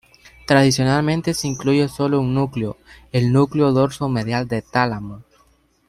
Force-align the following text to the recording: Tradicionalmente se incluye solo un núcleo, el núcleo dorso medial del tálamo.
Tradicionalmente 0.47 1.35
se 1.35 1.47
incluye 1.47 1.87
solo 1.87 2.19
un 2.21 2.33
núcleo, 2.33 2.75
el 3.11 3.31
núcleo 3.31 3.71
dorso 3.71 4.09
medial 4.09 4.47
del 4.47 4.63
tálamo. 4.63 5.21